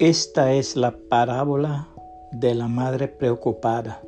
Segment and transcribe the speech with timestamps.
[0.00, 1.90] Esta es la parábola
[2.32, 4.00] de la madre preocupada.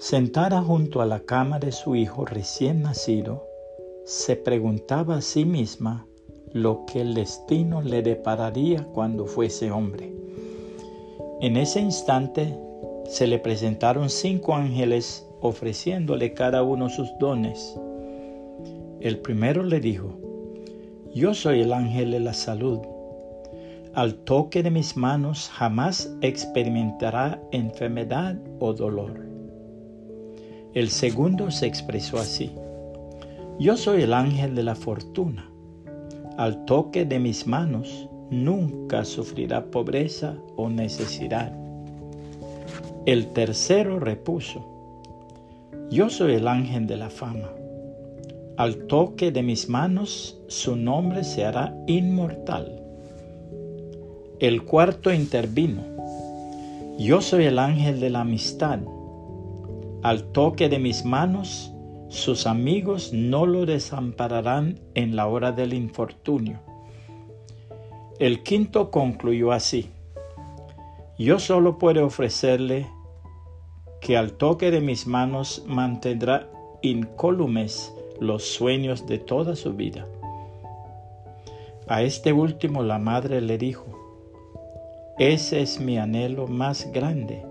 [0.00, 3.44] Sentada junto a la cama de su hijo recién nacido,
[4.04, 6.08] se preguntaba a sí misma
[6.52, 10.12] lo que el destino le depararía cuando fuese hombre.
[11.40, 12.58] En ese instante
[13.04, 17.78] se le presentaron cinco ángeles ofreciéndole cada uno sus dones.
[18.98, 20.18] El primero le dijo,
[21.14, 22.80] Yo soy el ángel de la salud
[23.94, 29.26] al toque de mis manos jamás experimentará enfermedad o dolor.
[30.72, 32.50] El segundo se expresó así.
[33.58, 35.50] Yo soy el ángel de la fortuna.
[36.38, 41.52] Al toque de mis manos nunca sufrirá pobreza o necesidad.
[43.04, 44.64] El tercero repuso.
[45.90, 47.50] Yo soy el ángel de la fama.
[48.56, 52.81] Al toque de mis manos su nombre se hará inmortal
[54.42, 55.84] el cuarto intervino.
[56.98, 58.80] Yo soy el ángel de la amistad.
[60.02, 61.72] Al toque de mis manos,
[62.08, 66.58] sus amigos no lo desampararán en la hora del infortunio.
[68.18, 69.90] El quinto concluyó así.
[71.20, 72.88] Yo solo puedo ofrecerle
[74.00, 76.50] que al toque de mis manos mantendrá
[76.82, 80.04] incólumes los sueños de toda su vida.
[81.86, 84.01] A este último la madre le dijo,
[85.30, 87.46] ese es mi anhelo más grande,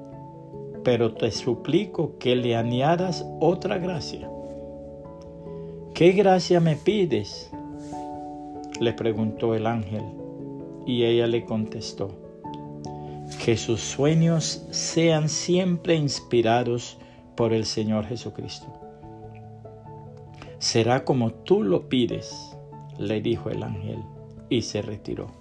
[0.84, 4.30] pero te suplico que le añadas otra gracia.
[5.94, 7.50] ¿Qué gracia me pides?
[8.82, 10.04] le preguntó el ángel,
[10.86, 12.10] y ella le contestó,
[13.46, 16.98] que sus sueños sean siempre inspirados
[17.36, 18.68] por el Señor Jesucristo.
[20.58, 22.58] Será como tú lo pides,
[22.98, 24.00] le dijo el ángel,
[24.50, 25.41] y se retiró.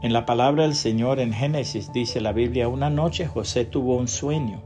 [0.00, 4.06] En la palabra del Señor en Génesis dice la Biblia, una noche José tuvo un
[4.06, 4.62] sueño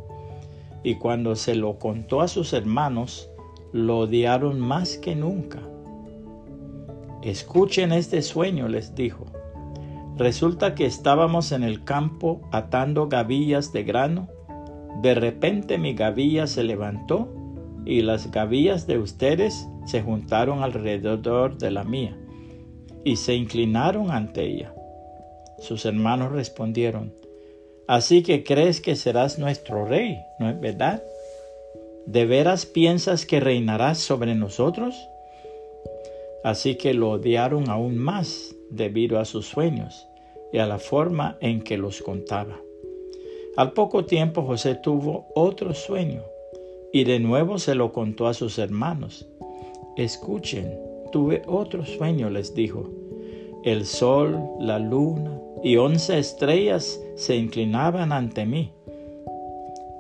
[0.83, 3.31] y cuando se lo contó a sus hermanos,
[3.73, 5.61] lo odiaron más que nunca.
[7.23, 9.25] Escuchen este sueño, les dijo.
[10.19, 14.29] Resulta que estábamos en el campo atando gavillas de grano.
[15.01, 17.33] De repente mi gavilla se levantó
[17.87, 22.19] y las gavillas de ustedes se juntaron alrededor de la mía
[23.03, 24.75] y se inclinaron ante ella.
[25.63, 27.13] Sus hermanos respondieron,
[27.87, 31.03] Así que crees que serás nuestro rey, ¿no es verdad?
[32.07, 34.97] ¿De veras piensas que reinarás sobre nosotros?
[36.43, 40.09] Así que lo odiaron aún más debido a sus sueños
[40.53, 42.59] y a la forma en que los contaba.
[43.57, 46.23] Al poco tiempo José tuvo otro sueño
[46.93, 49.29] y de nuevo se lo contó a sus hermanos.
[49.97, 50.77] Escuchen,
[51.13, 53.02] tuve otro sueño, les dijo.
[53.65, 58.73] El sol, la luna y once estrellas se inclinaban ante mí.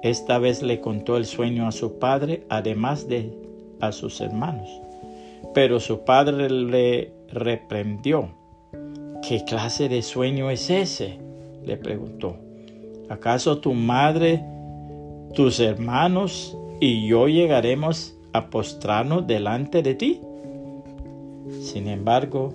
[0.02, 3.32] Esta vez le contó el sueño a su padre, además de
[3.80, 4.68] a sus hermanos.
[5.54, 8.30] Pero su padre le reprendió.
[9.26, 11.18] ¿Qué clase de sueño es ese?
[11.64, 12.36] le preguntó.
[13.08, 14.42] ¿Acaso tu madre,
[15.34, 20.20] tus hermanos y yo llegaremos a postrarnos delante de ti?
[21.60, 22.52] Sin embargo,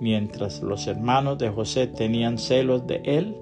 [0.00, 3.36] Mientras los hermanos de José tenían celos de él,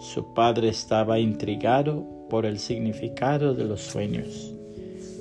[0.00, 4.54] su padre estaba intrigado por el significado de los sueños.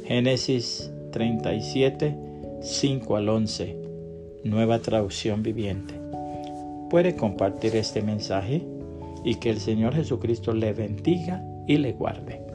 [0.06, 2.16] Génesis 37,
[2.62, 3.78] 5 al 11,
[4.46, 5.96] nueva traducción viviente.
[6.90, 8.66] Puede compartir este mensaje
[9.26, 12.53] y que el Señor Jesucristo le bendiga y le guarde.